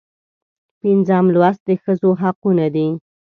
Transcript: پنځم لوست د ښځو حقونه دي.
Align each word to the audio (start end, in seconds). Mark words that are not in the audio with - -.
پنځم 0.81 1.25
لوست 1.35 1.61
د 1.67 1.69
ښځو 1.83 2.09
حقونه 2.21 2.65
دي. 2.75 2.87